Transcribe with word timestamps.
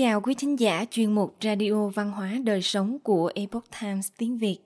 chào 0.00 0.20
quý 0.20 0.34
thính 0.34 0.58
giả 0.58 0.84
chuyên 0.90 1.12
mục 1.12 1.34
Radio 1.40 1.88
Văn 1.88 2.10
hóa 2.10 2.36
Đời 2.44 2.62
Sống 2.62 2.98
của 2.98 3.30
Epoch 3.34 3.64
Times 3.80 4.08
tiếng 4.18 4.38
Việt. 4.38 4.58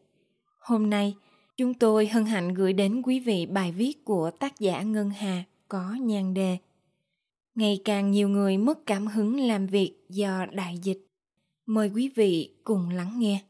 Hôm 0.59 0.91
nay, 0.91 1.15
chúng 1.57 1.75
tôi 1.75 2.07
hân 2.07 2.25
hạnh 2.25 2.55
gửi 2.55 2.73
đến 2.73 3.03
quý 3.03 3.21
vị 3.21 3.47
bài 3.47 3.73
viết 3.73 4.05
của 4.05 4.31
tác 4.31 4.61
giả 4.61 4.83
Ngân 4.83 5.11
Hà 5.11 5.45
có 5.69 5.97
nhan 6.01 6.35
đề 6.35 6.57
Ngày 7.55 7.81
càng 7.85 8.11
nhiều 8.11 8.29
người 8.29 8.59
mất 8.59 8.87
cảm 8.87 9.07
hứng 9.07 9.41
làm 9.41 9.67
việc 9.67 9.93
do 10.09 10.47
đại 10.53 10.79
dịch. 10.83 11.07
Mời 11.67 11.91
quý 11.95 12.11
vị 12.17 12.55
cùng 12.65 12.89
lắng 12.89 13.13
nghe. 13.19 13.41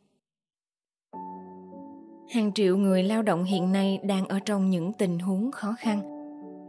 Hàng 2.30 2.52
triệu 2.54 2.76
người 2.76 3.02
lao 3.02 3.22
động 3.22 3.44
hiện 3.44 3.72
nay 3.72 3.98
đang 4.04 4.28
ở 4.28 4.38
trong 4.40 4.70
những 4.70 4.92
tình 4.92 5.18
huống 5.18 5.52
khó 5.52 5.74
khăn. 5.78 6.02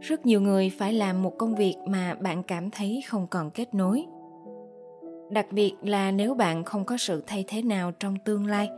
Rất 0.00 0.26
nhiều 0.26 0.40
người 0.40 0.70
phải 0.78 0.92
làm 0.92 1.22
một 1.22 1.34
công 1.38 1.54
việc 1.54 1.76
mà 1.88 2.14
bạn 2.14 2.42
cảm 2.42 2.70
thấy 2.70 3.02
không 3.08 3.26
còn 3.30 3.50
kết 3.50 3.74
nối– 3.74 4.04
đặc 5.30 5.46
biệt 5.50 5.72
là 5.82 6.10
nếu 6.10 6.34
bạn 6.34 6.64
không 6.64 6.84
có 6.84 6.96
sự 6.96 7.22
thay 7.26 7.44
thế 7.48 7.62
nào 7.62 7.92
trong 8.00 8.16
tương 8.24 8.46
lai. 8.46 8.68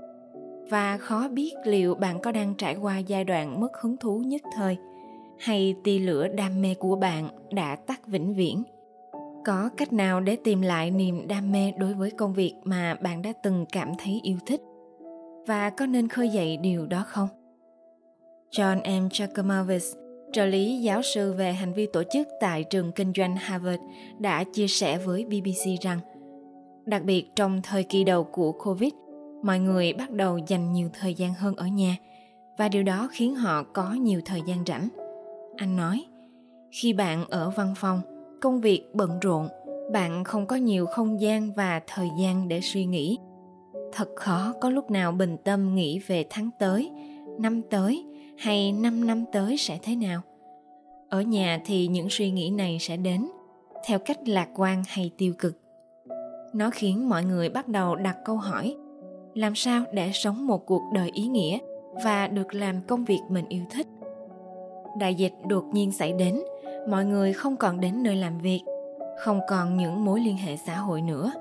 Và 0.70 0.96
khó 0.96 1.28
biết 1.28 1.54
liệu 1.64 1.94
bạn 1.94 2.20
có 2.20 2.32
đang 2.32 2.54
trải 2.54 2.76
qua 2.76 2.98
giai 2.98 3.24
đoạn 3.24 3.60
mất 3.60 3.80
hứng 3.80 3.96
thú 3.96 4.18
nhất 4.18 4.42
thời 4.56 4.76
hay 5.38 5.74
tia 5.84 5.98
lửa 5.98 6.28
đam 6.28 6.62
mê 6.62 6.74
của 6.74 6.96
bạn 6.96 7.28
đã 7.50 7.76
tắt 7.76 8.06
vĩnh 8.06 8.34
viễn. 8.34 8.62
Có 9.44 9.70
cách 9.76 9.92
nào 9.92 10.20
để 10.20 10.36
tìm 10.44 10.62
lại 10.62 10.90
niềm 10.90 11.28
đam 11.28 11.52
mê 11.52 11.72
đối 11.76 11.94
với 11.94 12.10
công 12.10 12.32
việc 12.32 12.54
mà 12.64 12.94
bạn 12.94 13.22
đã 13.22 13.32
từng 13.42 13.66
cảm 13.72 13.92
thấy 13.98 14.20
yêu 14.22 14.36
thích? 14.46 14.60
Và 15.46 15.70
có 15.70 15.86
nên 15.86 16.08
khơi 16.08 16.28
dậy 16.28 16.56
điều 16.56 16.86
đó 16.86 17.04
không? 17.06 17.28
John 18.50 19.02
m. 19.02 19.08
Chakomovitz, 19.08 19.94
trợ 20.32 20.46
lý 20.46 20.78
giáo 20.78 21.02
sư 21.02 21.32
về 21.32 21.52
hành 21.52 21.72
vi 21.72 21.86
tổ 21.92 22.02
chức 22.12 22.28
tại 22.40 22.64
trường 22.64 22.92
kinh 22.92 23.12
doanh 23.16 23.36
harvard 23.36 23.82
đã 24.18 24.44
chia 24.44 24.66
sẻ 24.68 24.98
với 24.98 25.24
bbc 25.24 25.82
rằng 25.82 25.98
Đặc 26.88 27.04
biệt 27.04 27.36
trong 27.36 27.62
thời 27.62 27.84
kỳ 27.84 28.04
đầu 28.04 28.24
của 28.24 28.52
Covid, 28.52 28.92
mọi 29.42 29.58
người 29.58 29.92
bắt 29.92 30.10
đầu 30.10 30.38
dành 30.38 30.72
nhiều 30.72 30.88
thời 31.00 31.14
gian 31.14 31.34
hơn 31.34 31.56
ở 31.56 31.66
nhà 31.66 31.96
và 32.58 32.68
điều 32.68 32.82
đó 32.82 33.08
khiến 33.12 33.34
họ 33.34 33.62
có 33.62 33.92
nhiều 33.92 34.20
thời 34.24 34.42
gian 34.46 34.64
rảnh. 34.66 34.88
Anh 35.56 35.76
nói, 35.76 36.06
khi 36.70 36.92
bạn 36.92 37.24
ở 37.30 37.50
văn 37.50 37.74
phòng, 37.76 38.00
công 38.40 38.60
việc 38.60 38.84
bận 38.94 39.18
rộn, 39.20 39.48
bạn 39.92 40.24
không 40.24 40.46
có 40.46 40.56
nhiều 40.56 40.86
không 40.86 41.20
gian 41.20 41.52
và 41.52 41.80
thời 41.86 42.08
gian 42.20 42.48
để 42.48 42.60
suy 42.60 42.84
nghĩ. 42.84 43.18
Thật 43.92 44.08
khó 44.16 44.54
có 44.60 44.70
lúc 44.70 44.90
nào 44.90 45.12
bình 45.12 45.36
tâm 45.44 45.74
nghĩ 45.74 45.98
về 46.06 46.24
tháng 46.30 46.50
tới, 46.58 46.90
năm 47.38 47.62
tới 47.62 48.04
hay 48.38 48.72
năm 48.72 49.06
năm 49.06 49.24
tới 49.32 49.56
sẽ 49.56 49.78
thế 49.82 49.96
nào. 49.96 50.20
Ở 51.08 51.20
nhà 51.20 51.60
thì 51.64 51.86
những 51.86 52.06
suy 52.10 52.30
nghĩ 52.30 52.50
này 52.50 52.78
sẽ 52.80 52.96
đến 52.96 53.28
theo 53.86 53.98
cách 53.98 54.28
lạc 54.28 54.48
quan 54.54 54.82
hay 54.86 55.10
tiêu 55.18 55.34
cực 55.38 55.67
nó 56.52 56.70
khiến 56.70 57.08
mọi 57.08 57.24
người 57.24 57.48
bắt 57.48 57.68
đầu 57.68 57.96
đặt 57.96 58.16
câu 58.24 58.36
hỏi, 58.36 58.76
làm 59.34 59.54
sao 59.54 59.84
để 59.92 60.10
sống 60.12 60.46
một 60.46 60.66
cuộc 60.66 60.82
đời 60.92 61.10
ý 61.14 61.26
nghĩa 61.26 61.58
và 62.04 62.26
được 62.26 62.54
làm 62.54 62.80
công 62.80 63.04
việc 63.04 63.20
mình 63.28 63.44
yêu 63.48 63.62
thích? 63.70 63.86
Đại 64.98 65.14
dịch 65.14 65.34
đột 65.46 65.64
nhiên 65.72 65.92
xảy 65.92 66.12
đến, 66.12 66.40
mọi 66.88 67.04
người 67.04 67.32
không 67.32 67.56
còn 67.56 67.80
đến 67.80 68.02
nơi 68.02 68.16
làm 68.16 68.38
việc, 68.38 68.62
không 69.18 69.40
còn 69.48 69.76
những 69.76 70.04
mối 70.04 70.20
liên 70.20 70.36
hệ 70.36 70.56
xã 70.56 70.76
hội 70.76 71.02
nữa. 71.02 71.32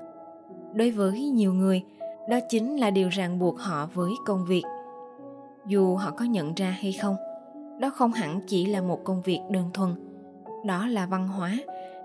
Đối 0.72 0.90
với 0.90 1.20
nhiều 1.20 1.52
người, 1.52 1.82
đó 2.28 2.38
chính 2.48 2.76
là 2.76 2.90
điều 2.90 3.08
ràng 3.08 3.38
buộc 3.38 3.58
họ 3.58 3.88
với 3.94 4.10
công 4.26 4.44
việc. 4.48 4.64
Dù 5.66 5.96
họ 5.96 6.10
có 6.10 6.24
nhận 6.24 6.54
ra 6.54 6.70
hay 6.70 6.92
không, 6.92 7.16
đó 7.78 7.90
không 7.90 8.12
hẳn 8.12 8.40
chỉ 8.46 8.66
là 8.66 8.80
một 8.80 9.04
công 9.04 9.22
việc 9.22 9.40
đơn 9.50 9.70
thuần. 9.74 9.90
Đó 10.66 10.86
là 10.86 11.06
văn 11.06 11.28
hóa, 11.28 11.52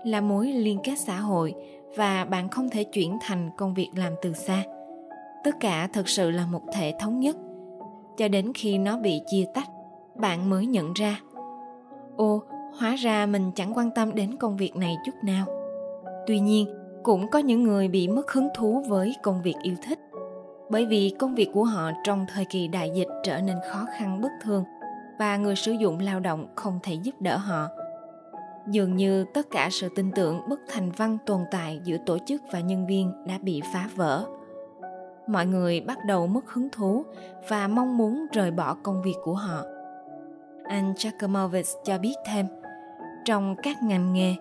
là 0.04 0.20
mối 0.20 0.46
liên 0.52 0.78
kết 0.84 0.94
xã 0.98 1.20
hội 1.20 1.54
và 1.96 2.24
bạn 2.24 2.48
không 2.48 2.68
thể 2.70 2.84
chuyển 2.84 3.18
thành 3.20 3.50
công 3.56 3.74
việc 3.74 3.90
làm 3.96 4.12
từ 4.22 4.32
xa. 4.32 4.62
Tất 5.44 5.50
cả 5.60 5.88
thực 5.92 6.08
sự 6.08 6.30
là 6.30 6.46
một 6.46 6.62
thể 6.72 6.94
thống 7.00 7.20
nhất. 7.20 7.36
Cho 8.16 8.28
đến 8.28 8.52
khi 8.54 8.78
nó 8.78 8.98
bị 8.98 9.20
chia 9.26 9.44
tách, 9.54 9.68
bạn 10.14 10.50
mới 10.50 10.66
nhận 10.66 10.92
ra. 10.92 11.20
Ô 12.16 12.42
hóa 12.78 12.94
ra 12.94 13.26
mình 13.26 13.50
chẳng 13.54 13.72
quan 13.76 13.90
tâm 13.90 14.14
đến 14.14 14.36
công 14.36 14.56
việc 14.56 14.76
này 14.76 14.96
chút 15.04 15.14
nào. 15.22 15.46
Tuy 16.26 16.40
nhiên, 16.40 16.66
cũng 17.02 17.30
có 17.30 17.38
những 17.38 17.62
người 17.62 17.88
bị 17.88 18.08
mất 18.08 18.32
hứng 18.32 18.48
thú 18.54 18.84
với 18.88 19.16
công 19.22 19.42
việc 19.42 19.56
yêu 19.62 19.74
thích. 19.88 19.98
Bởi 20.70 20.86
vì 20.86 21.14
công 21.18 21.34
việc 21.34 21.48
của 21.52 21.64
họ 21.64 21.90
trong 22.04 22.26
thời 22.34 22.44
kỳ 22.44 22.68
đại 22.68 22.90
dịch 22.94 23.08
trở 23.24 23.40
nên 23.40 23.56
khó 23.70 23.86
khăn 23.98 24.20
bất 24.20 24.30
thường 24.42 24.64
và 25.18 25.36
người 25.36 25.56
sử 25.56 25.72
dụng 25.72 25.98
lao 25.98 26.20
động 26.20 26.46
không 26.54 26.78
thể 26.82 26.94
giúp 26.94 27.14
đỡ 27.20 27.36
họ 27.36 27.68
dường 28.68 28.96
như 28.96 29.24
tất 29.34 29.50
cả 29.50 29.68
sự 29.70 29.88
tin 29.94 30.12
tưởng 30.12 30.40
bất 30.48 30.60
thành 30.68 30.90
văn 30.90 31.18
tồn 31.26 31.40
tại 31.50 31.80
giữa 31.84 31.96
tổ 32.06 32.18
chức 32.26 32.42
và 32.52 32.60
nhân 32.60 32.86
viên 32.86 33.12
đã 33.26 33.38
bị 33.38 33.62
phá 33.72 33.88
vỡ. 33.94 34.26
Mọi 35.26 35.46
người 35.46 35.80
bắt 35.80 35.98
đầu 36.06 36.26
mất 36.26 36.50
hứng 36.50 36.68
thú 36.72 37.04
và 37.48 37.68
mong 37.68 37.96
muốn 37.96 38.26
rời 38.32 38.50
bỏ 38.50 38.74
công 38.82 39.02
việc 39.02 39.16
của 39.24 39.34
họ. 39.34 39.62
Anh 40.64 40.92
Chakomovitz 40.92 41.84
cho 41.84 41.98
biết 41.98 42.14
thêm, 42.26 42.46
trong 43.24 43.56
các 43.62 43.82
ngành 43.82 44.12
nghề, 44.12 44.34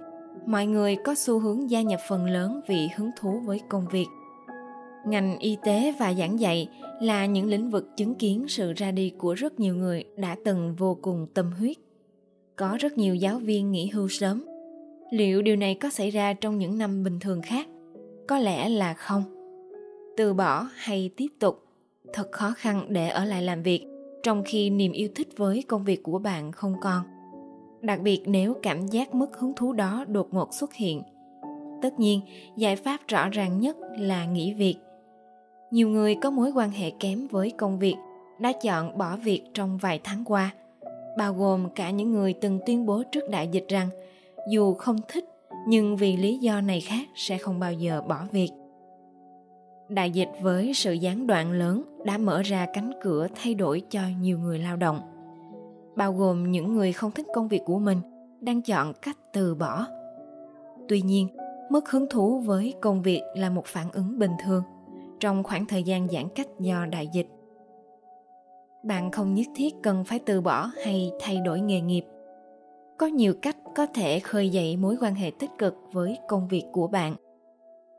mọi 0.45 0.66
người 0.66 0.95
có 0.95 1.16
xu 1.16 1.39
hướng 1.39 1.69
gia 1.69 1.81
nhập 1.81 2.00
phần 2.09 2.25
lớn 2.25 2.62
vì 2.67 2.89
hứng 2.95 3.12
thú 3.19 3.39
với 3.45 3.62
công 3.69 3.85
việc. 3.91 4.07
Ngành 5.06 5.39
y 5.39 5.57
tế 5.63 5.94
và 6.00 6.13
giảng 6.13 6.39
dạy 6.39 6.69
là 7.01 7.25
những 7.25 7.47
lĩnh 7.47 7.69
vực 7.69 7.97
chứng 7.97 8.16
kiến 8.16 8.45
sự 8.47 8.73
ra 8.73 8.91
đi 8.91 9.13
của 9.17 9.33
rất 9.33 9.59
nhiều 9.59 9.75
người 9.75 10.03
đã 10.17 10.35
từng 10.45 10.75
vô 10.75 10.97
cùng 11.01 11.28
tâm 11.33 11.51
huyết 11.51 11.78
có 12.55 12.77
rất 12.79 12.97
nhiều 12.97 13.15
giáo 13.15 13.39
viên 13.39 13.71
nghỉ 13.71 13.89
hưu 13.89 14.07
sớm. 14.09 14.45
Liệu 15.11 15.41
điều 15.41 15.55
này 15.55 15.75
có 15.75 15.89
xảy 15.89 16.09
ra 16.09 16.33
trong 16.33 16.57
những 16.57 16.77
năm 16.77 17.03
bình 17.03 17.19
thường 17.19 17.41
khác? 17.41 17.67
Có 18.27 18.37
lẽ 18.37 18.69
là 18.69 18.93
không. 18.93 19.23
Từ 20.17 20.33
bỏ 20.33 20.67
hay 20.75 21.09
tiếp 21.17 21.27
tục, 21.39 21.65
thật 22.13 22.31
khó 22.31 22.53
khăn 22.57 22.85
để 22.89 23.09
ở 23.09 23.25
lại 23.25 23.41
làm 23.41 23.63
việc, 23.63 23.85
trong 24.23 24.43
khi 24.45 24.69
niềm 24.69 24.91
yêu 24.91 25.09
thích 25.15 25.27
với 25.37 25.63
công 25.67 25.83
việc 25.83 26.03
của 26.03 26.19
bạn 26.19 26.51
không 26.51 26.75
còn. 26.81 27.03
Đặc 27.81 28.01
biệt 28.01 28.21
nếu 28.25 28.53
cảm 28.61 28.87
giác 28.87 29.15
mất 29.15 29.39
hứng 29.39 29.53
thú 29.55 29.73
đó 29.73 30.05
đột 30.07 30.33
ngột 30.33 30.53
xuất 30.53 30.73
hiện. 30.73 31.01
Tất 31.81 31.99
nhiên, 31.99 32.21
giải 32.57 32.75
pháp 32.75 33.07
rõ 33.07 33.29
ràng 33.29 33.59
nhất 33.59 33.77
là 33.97 34.25
nghỉ 34.25 34.53
việc. 34.53 34.75
Nhiều 35.71 35.89
người 35.89 36.15
có 36.15 36.31
mối 36.31 36.51
quan 36.51 36.71
hệ 36.71 36.91
kém 36.99 37.27
với 37.27 37.51
công 37.51 37.79
việc, 37.79 37.95
đã 38.39 38.51
chọn 38.51 38.97
bỏ 38.97 39.17
việc 39.17 39.41
trong 39.53 39.77
vài 39.77 39.99
tháng 40.03 40.23
qua 40.25 40.53
bao 41.18 41.34
gồm 41.34 41.69
cả 41.75 41.90
những 41.90 42.12
người 42.12 42.34
từng 42.34 42.59
tuyên 42.66 42.85
bố 42.85 43.03
trước 43.12 43.29
đại 43.29 43.47
dịch 43.47 43.66
rằng, 43.68 43.90
dù 44.51 44.74
không 44.74 44.97
thích, 45.07 45.25
nhưng 45.68 45.97
vì 45.97 46.18
lý 46.18 46.38
do 46.38 46.62
này 46.62 46.81
khác 46.81 47.07
sẽ 47.16 47.38
không 47.38 47.59
bao 47.59 47.74
giờ 47.74 48.01
bỏ 48.01 48.25
việc. 48.31 48.50
Đại 49.90 50.12
dịch 50.12 50.29
với 50.41 50.74
sự 50.74 50.94
gián 50.94 51.28
đoạn 51.28 51.51
lớn 51.51 51.81
đã 52.06 52.18
mở 52.18 52.41
ra 52.41 52.68
cánh 52.74 52.91
cửa 53.01 53.28
thay 53.35 53.53
đổi 53.53 53.81
cho 53.90 54.01
nhiều 54.22 54.40
người 54.40 54.59
lao 54.59 54.75
động, 54.75 55.01
bao 55.96 56.13
gồm 56.13 56.51
những 56.51 56.75
người 56.75 56.94
không 56.94 57.12
thích 57.12 57.25
công 57.34 57.47
việc 57.47 57.62
của 57.66 57.80
mình 57.80 57.97
đang 58.40 58.62
chọn 58.62 58.94
cách 59.01 59.18
từ 59.34 59.56
bỏ. 59.56 59.85
Tuy 60.90 61.01
nhiên 61.01 61.28
mất 61.69 61.90
hứng 61.90 62.07
thú 62.09 62.40
với 62.40 62.74
công 62.81 63.01
việc 63.01 63.22
là 63.35 63.50
một 63.50 63.66
phản 63.66 63.91
ứng 63.91 64.19
bình 64.19 64.31
thường 64.45 64.63
trong 65.19 65.44
khoảng 65.44 65.66
thời 65.66 65.84
gian 65.84 66.07
giãn 66.09 66.30
cách 66.35 66.47
do 66.59 66.85
đại 66.85 67.07
dịch 67.13 67.28
bạn 68.83 69.11
không 69.11 69.33
nhất 69.33 69.47
thiết 69.55 69.73
cần 69.83 70.03
phải 70.03 70.19
từ 70.19 70.41
bỏ 70.41 70.71
hay 70.83 71.11
thay 71.19 71.38
đổi 71.38 71.59
nghề 71.59 71.81
nghiệp. 71.81 72.05
Có 72.97 73.07
nhiều 73.07 73.33
cách 73.41 73.57
có 73.75 73.85
thể 73.85 74.19
khơi 74.19 74.49
dậy 74.49 74.77
mối 74.77 74.97
quan 75.01 75.16
hệ 75.16 75.31
tích 75.39 75.51
cực 75.57 75.75
với 75.91 76.17
công 76.27 76.47
việc 76.47 76.63
của 76.71 76.88
bạn. 76.88 77.16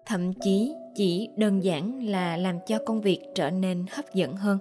Thậm 0.06 0.32
chí 0.32 0.74
chỉ 0.94 1.28
đơn 1.36 1.64
giản 1.64 2.06
là 2.06 2.36
làm 2.36 2.58
cho 2.66 2.78
công 2.86 3.00
việc 3.00 3.20
trở 3.34 3.50
nên 3.50 3.84
hấp 3.90 4.04
dẫn 4.14 4.36
hơn, 4.36 4.58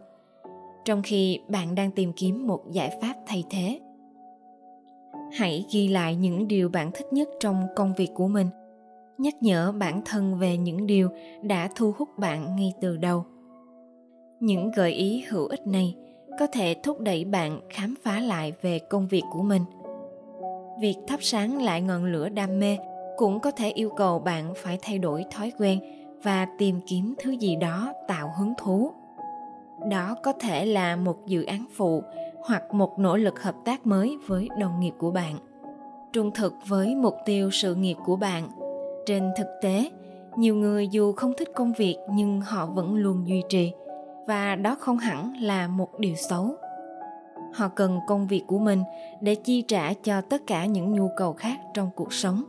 trong 0.85 1.01
khi 1.03 1.39
bạn 1.47 1.75
đang 1.75 1.91
tìm 1.91 2.13
kiếm 2.15 2.47
một 2.47 2.71
giải 2.71 2.97
pháp 3.01 3.13
thay 3.27 3.43
thế. 3.49 3.79
Hãy 5.31 5.65
ghi 5.73 5.87
lại 5.87 6.15
những 6.15 6.47
điều 6.47 6.69
bạn 6.69 6.91
thích 6.93 7.13
nhất 7.13 7.29
trong 7.39 7.67
công 7.75 7.93
việc 7.93 8.09
của 8.13 8.27
mình. 8.27 8.47
Nhắc 9.17 9.33
nhở 9.41 9.71
bản 9.71 10.01
thân 10.05 10.39
về 10.39 10.57
những 10.57 10.87
điều 10.87 11.09
đã 11.41 11.69
thu 11.75 11.93
hút 11.97 12.09
bạn 12.17 12.55
ngay 12.55 12.73
từ 12.81 12.97
đầu. 12.97 13.25
Những 14.39 14.71
gợi 14.71 14.91
ý 14.91 15.23
hữu 15.29 15.47
ích 15.47 15.67
này 15.67 15.95
có 16.39 16.47
thể 16.47 16.75
thúc 16.83 16.99
đẩy 16.99 17.25
bạn 17.25 17.59
khám 17.69 17.95
phá 18.03 18.19
lại 18.19 18.53
về 18.61 18.79
công 18.79 19.07
việc 19.07 19.23
của 19.31 19.41
mình. 19.41 19.61
Việc 20.81 20.95
thắp 21.07 21.23
sáng 21.23 21.63
lại 21.63 21.81
ngọn 21.81 22.05
lửa 22.05 22.29
đam 22.29 22.59
mê 22.59 22.77
cũng 23.17 23.39
có 23.39 23.51
thể 23.51 23.69
yêu 23.69 23.89
cầu 23.89 24.19
bạn 24.19 24.53
phải 24.55 24.79
thay 24.81 24.99
đổi 24.99 25.25
thói 25.31 25.51
quen 25.59 25.79
và 26.23 26.47
tìm 26.57 26.79
kiếm 26.87 27.13
thứ 27.19 27.31
gì 27.31 27.55
đó 27.55 27.93
tạo 28.07 28.33
hứng 28.39 28.53
thú. 28.57 28.91
Đó 29.89 30.15
có 30.23 30.33
thể 30.33 30.65
là 30.65 30.95
một 30.95 31.25
dự 31.25 31.43
án 31.43 31.65
phụ 31.75 32.03
hoặc 32.45 32.73
một 32.73 32.99
nỗ 32.99 33.17
lực 33.17 33.41
hợp 33.41 33.55
tác 33.65 33.87
mới 33.87 34.17
với 34.27 34.49
đồng 34.59 34.79
nghiệp 34.79 34.93
của 34.97 35.11
bạn. 35.11 35.37
Trung 36.13 36.31
thực 36.31 36.53
với 36.67 36.95
mục 36.95 37.15
tiêu 37.25 37.51
sự 37.51 37.75
nghiệp 37.75 37.97
của 38.05 38.15
bạn. 38.15 38.49
Trên 39.05 39.31
thực 39.37 39.47
tế, 39.61 39.89
nhiều 40.37 40.55
người 40.55 40.87
dù 40.87 41.11
không 41.11 41.33
thích 41.37 41.49
công 41.55 41.73
việc 41.73 41.97
nhưng 42.13 42.41
họ 42.41 42.65
vẫn 42.65 42.95
luôn 42.95 43.27
duy 43.27 43.43
trì 43.49 43.71
và 44.27 44.55
đó 44.55 44.75
không 44.79 44.97
hẳn 44.97 45.33
là 45.41 45.67
một 45.67 45.99
điều 45.99 46.15
xấu 46.15 46.55
họ 47.53 47.67
cần 47.67 47.99
công 48.07 48.27
việc 48.27 48.43
của 48.47 48.59
mình 48.59 48.83
để 49.21 49.35
chi 49.35 49.61
trả 49.61 49.93
cho 49.93 50.21
tất 50.21 50.41
cả 50.47 50.65
những 50.65 50.91
nhu 50.91 51.09
cầu 51.17 51.33
khác 51.33 51.59
trong 51.73 51.89
cuộc 51.95 52.13
sống 52.13 52.43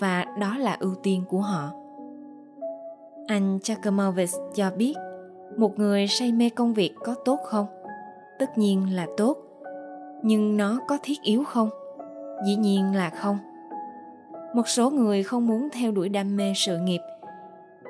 và 0.00 0.24
đó 0.40 0.58
là 0.58 0.76
ưu 0.80 0.94
tiên 0.94 1.24
của 1.28 1.40
họ 1.40 1.70
Anh 3.26 3.58
Chakramovich 3.62 4.30
cho 4.54 4.70
biết, 4.76 4.94
một 5.56 5.78
người 5.78 6.06
say 6.06 6.32
mê 6.32 6.48
công 6.48 6.74
việc 6.74 6.94
có 7.04 7.14
tốt 7.24 7.38
không? 7.44 7.66
Tất 8.38 8.58
nhiên 8.58 8.94
là 8.94 9.06
tốt. 9.16 9.36
Nhưng 10.22 10.56
nó 10.56 10.80
có 10.88 10.98
thiết 11.02 11.22
yếu 11.22 11.44
không? 11.44 11.70
Dĩ 12.46 12.56
nhiên 12.56 12.94
là 12.94 13.10
không. 13.10 13.38
Một 14.54 14.68
số 14.68 14.90
người 14.90 15.22
không 15.22 15.46
muốn 15.46 15.68
theo 15.72 15.92
đuổi 15.92 16.08
đam 16.08 16.36
mê 16.36 16.52
sự 16.56 16.78
nghiệp, 16.78 17.00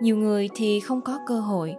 nhiều 0.01 0.17
người 0.17 0.49
thì 0.55 0.81
không 0.81 1.01
có 1.01 1.19
cơ 1.27 1.41
hội. 1.41 1.77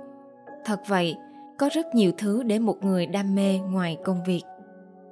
Thật 0.66 0.80
vậy, 0.88 1.16
có 1.64 1.70
rất 1.74 1.96
nhiều 1.96 2.12
thứ 2.18 2.44
để 2.44 2.60
một 2.60 2.84
người 2.84 3.06
đam 3.06 3.36
mê 3.36 3.60
ngoài 3.70 3.98
công 4.04 4.24
việc. 4.24 4.42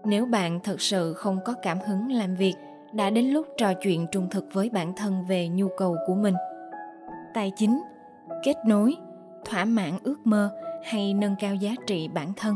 Nếu 0.06 0.26
bạn 0.26 0.60
thật 0.64 0.82
sự 0.82 1.14
không 1.14 1.40
có 1.46 1.54
cảm 1.62 1.78
hứng 1.88 2.12
làm 2.12 2.36
việc, 2.36 2.54
đã 2.94 3.10
đến 3.10 3.26
lúc 3.26 3.48
trò 3.58 3.74
chuyện 3.74 4.08
trung 4.12 4.28
thực 4.32 4.46
với 4.54 4.70
bản 4.70 4.94
thân 4.96 5.26
về 5.26 5.48
nhu 5.48 5.68
cầu 5.78 5.98
của 6.08 6.16
mình. 6.16 6.36
Tài 7.34 7.52
chính 7.56 7.82
kết 8.44 8.56
nối 8.66 8.96
thỏa 9.46 9.66
mãn 9.66 9.92
ước 10.04 10.18
mơ 10.24 10.50
hay 10.84 11.14
nâng 11.14 11.36
cao 11.40 11.56
giá 11.56 11.76
trị 11.88 12.08
bản 12.14 12.34
thân 12.36 12.56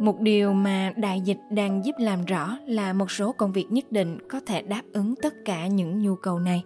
một 0.00 0.20
điều 0.20 0.52
mà 0.52 0.92
đại 0.96 1.20
dịch 1.20 1.40
đang 1.50 1.84
giúp 1.84 1.94
làm 1.98 2.24
rõ 2.24 2.58
là 2.66 2.92
một 2.92 3.10
số 3.10 3.32
công 3.32 3.52
việc 3.52 3.66
nhất 3.70 3.92
định 3.92 4.18
có 4.28 4.40
thể 4.46 4.62
đáp 4.62 4.82
ứng 4.92 5.14
tất 5.22 5.34
cả 5.44 5.66
những 5.66 6.02
nhu 6.02 6.14
cầu 6.16 6.38
này 6.38 6.62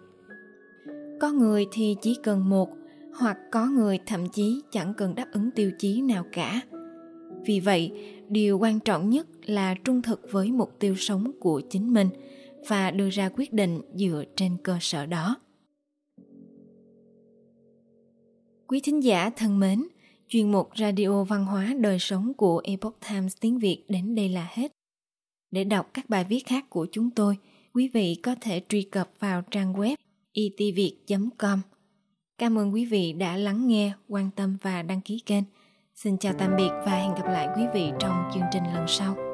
có 1.21 1.33
người 1.33 1.67
thì 1.73 1.97
chỉ 2.01 2.19
cần 2.23 2.49
một 2.49 2.69
hoặc 3.15 3.39
có 3.53 3.67
người 3.67 3.99
thậm 4.07 4.29
chí 4.29 4.63
chẳng 4.71 4.95
cần 4.95 5.15
đáp 5.15 5.27
ứng 5.33 5.51
tiêu 5.51 5.71
chí 5.79 6.01
nào 6.01 6.25
cả 6.33 6.61
vì 7.45 7.61
vậy 7.61 7.93
điều 8.29 8.59
quan 8.59 8.81
trọng 8.81 9.11
nhất 9.11 9.27
là 9.47 9.75
trung 9.85 10.03
thực 10.03 10.21
với 10.31 10.53
mục 10.53 10.77
tiêu 10.79 10.95
sống 10.97 11.33
của 11.41 11.61
chính 11.71 11.95
mình 11.95 12.09
và 12.69 12.91
đưa 12.91 13.11
ra 13.11 13.31
quyết 13.37 13.53
định 13.53 13.81
dựa 13.95 14.25
trên 14.37 14.57
cơ 14.63 14.79
sở 14.81 15.07
đó 15.07 15.37
Quý 18.71 18.81
thính 18.81 19.03
giả 19.03 19.31
thân 19.31 19.59
mến, 19.61 19.85
chuyên 20.29 20.53
mục 20.53 20.69
Radio 20.77 21.25
Văn 21.25 21.45
hóa 21.45 21.75
Đời 21.81 21.99
Sống 21.99 22.35
của 22.35 22.61
Epoch 22.65 22.97
Times 23.09 23.37
tiếng 23.41 23.59
Việt 23.59 23.85
đến 23.89 24.15
đây 24.15 24.29
là 24.29 24.49
hết. 24.53 24.73
Để 25.51 25.65
đọc 25.65 25.91
các 25.95 26.09
bài 26.09 26.25
viết 26.29 26.47
khác 26.47 26.71
của 26.71 26.87
chúng 26.93 27.11
tôi, 27.11 27.37
quý 27.75 27.89
vị 27.89 28.15
có 28.23 28.35
thể 28.41 28.63
truy 28.69 28.83
cập 28.83 29.11
vào 29.19 29.43
trang 29.51 29.73
web 29.73 29.97
e 30.33 30.43
itviet.com. 30.59 31.61
Cảm 32.41 32.59
ơn 32.59 32.75
quý 32.75 32.85
vị 32.85 33.13
đã 33.13 33.37
lắng 33.37 33.67
nghe, 33.69 33.93
quan 34.09 34.31
tâm 34.37 34.57
và 34.63 34.83
đăng 34.83 35.01
ký 35.01 35.23
kênh. 35.27 35.45
Xin 35.95 36.19
chào 36.19 36.33
tạm 36.39 36.57
biệt 36.57 36.71
và 36.87 36.93
hẹn 36.93 37.15
gặp 37.15 37.27
lại 37.27 37.49
quý 37.57 37.63
vị 37.75 37.91
trong 37.99 38.31
chương 38.35 38.43
trình 38.53 38.63
lần 38.75 38.85
sau. 38.89 39.30